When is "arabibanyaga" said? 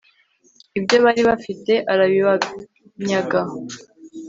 1.91-3.39